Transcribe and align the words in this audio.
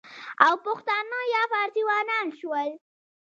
او 0.45 0.53
پښتانه 0.65 1.19
یا 1.33 1.43
فارسیوانان 1.53 2.25
شول، 2.39 2.69